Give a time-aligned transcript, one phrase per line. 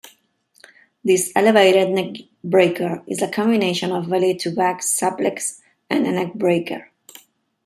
[1.03, 5.59] This elevated neckbreaker is a combination of belly-to-back suplex
[5.91, 6.87] and a neckbreaker.